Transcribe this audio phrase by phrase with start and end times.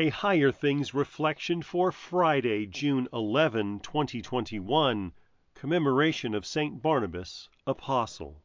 [0.00, 5.12] A Higher Things reflection for Friday, June 11, 2021,
[5.54, 6.80] commemoration of St.
[6.80, 8.40] Barnabas, Apostle.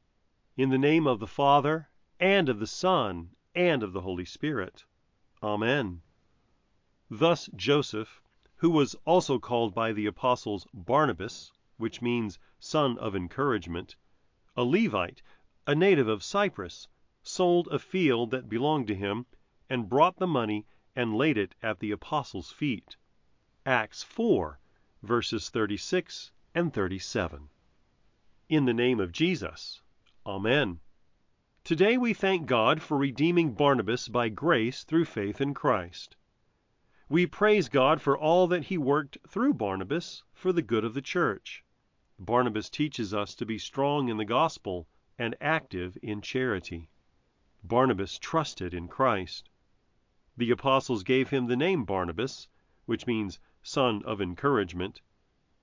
[0.58, 1.90] In the name of the Father,
[2.20, 4.86] and of the Son, and of the Holy Spirit.
[5.44, 6.02] Amen.
[7.08, 8.20] Thus Joseph,
[8.56, 13.96] who was also called by the apostles Barnabas, which means son of encouragement,
[14.58, 15.22] a Levite,
[15.68, 16.88] a native of Cyprus,
[17.22, 19.28] sold a field that belonged to him,
[19.70, 20.66] and brought the money
[20.96, 22.98] and laid it at the apostles' feet.
[23.66, 24.60] Acts 4,
[25.02, 27.50] verses 36 and 37.
[28.50, 29.82] In the name of Jesus.
[30.26, 30.80] Amen.
[31.64, 36.18] Today we thank God for redeeming Barnabas by grace through faith in Christ.
[37.10, 41.02] We praise God for all that he worked through Barnabas for the good of the
[41.02, 41.64] church.
[42.20, 46.90] Barnabas teaches us to be strong in the gospel and active in charity.
[47.64, 49.50] Barnabas trusted in Christ.
[50.36, 52.48] The apostles gave him the name Barnabas,
[52.88, 55.00] which means son of encouragement.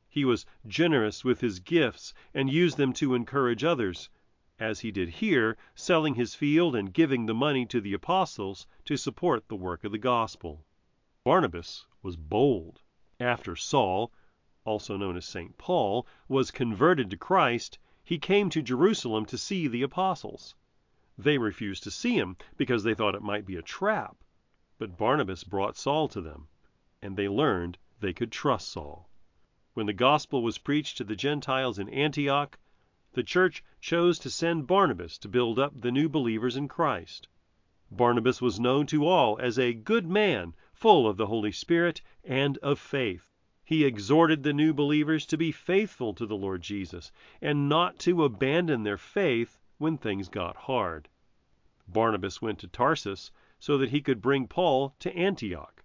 [0.09, 4.11] He was generous with his gifts and used them to encourage others,
[4.61, 8.97] as he did here, selling his field and giving the money to the apostles to
[8.97, 10.65] support the work of the gospel.
[11.25, 12.81] Barnabas was bold.
[13.19, 14.13] After Saul,
[14.65, 15.59] also known as St.
[15.59, 20.55] Paul, was converted to Christ, he came to Jerusalem to see the apostles.
[21.19, 24.17] They refused to see him because they thought it might be a trap.
[24.81, 26.49] But Barnabas brought Saul to them,
[27.03, 29.11] and they learned they could trust Saul.
[29.75, 32.59] When the gospel was preached to the Gentiles in Antioch,
[33.13, 37.29] the church chose to send Barnabas to build up the new believers in Christ.
[37.91, 42.57] Barnabas was known to all as a good man, full of the Holy Spirit and
[42.63, 43.35] of faith.
[43.63, 48.25] He exhorted the new believers to be faithful to the Lord Jesus and not to
[48.25, 51.11] abandon their faith when things got hard.
[51.87, 55.85] Barnabas went to Tarsus so that he could bring Paul to Antioch,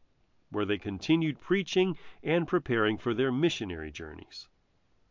[0.49, 4.47] where they continued preaching and preparing for their missionary journeys.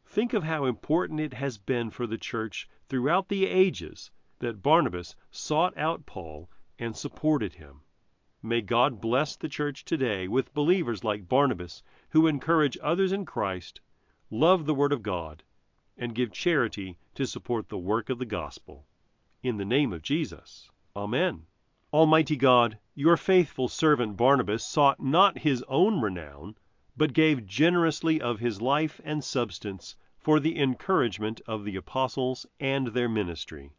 [0.06, 5.14] Think of how important it has been for the church throughout the ages that Barnabas
[5.30, 7.83] sought out Paul and supported him.
[8.42, 13.80] May God bless the church today with believers like Barnabas who encourage others in Christ,
[14.30, 15.42] love the Word of God,
[15.98, 18.86] and give charity to support the work of the gospel.
[19.42, 21.46] In the name of Jesus, Amen.
[21.94, 26.56] Almighty God, your faithful servant Barnabas sought not his own renown,
[26.96, 32.88] but gave generously of his life and substance for the encouragement of the apostles and
[32.88, 33.70] their ministry.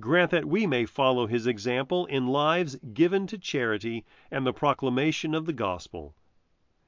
[0.00, 5.34] Grant that we may follow his example in lives given to charity and the proclamation
[5.34, 6.16] of the gospel.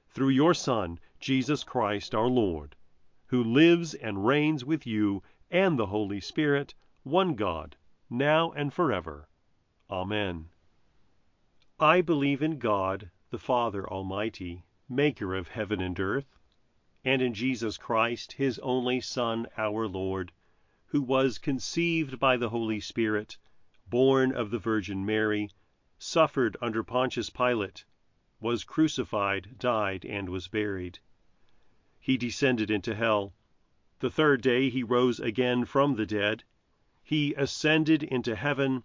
[0.09, 2.77] Through your Son, Jesus Christ our Lord,
[3.27, 6.73] who lives and reigns with you and the Holy Spirit,
[7.03, 7.77] one God,
[8.09, 9.29] now and forever.
[9.91, 10.49] Amen.
[11.81, 16.39] I believe in God, the Father Almighty, maker of heaven and earth,
[17.05, 20.33] and in Jesus Christ, his only Son, our Lord,
[20.89, 23.39] who was conceived by the Holy Spirit,
[23.89, 25.51] born of the Virgin Mary,
[25.99, 27.87] suffered under Pontius Pilate,
[28.39, 30.99] was crucified, died, and was buried.
[31.99, 33.33] He descended into hell.
[34.01, 36.45] The third day he rose again from the dead.
[37.03, 38.85] He ascended into heaven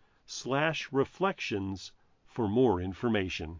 [0.31, 1.91] www.higherthings.org/reflections
[2.25, 3.59] for more information.